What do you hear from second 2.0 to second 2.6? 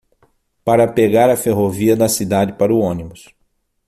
cidade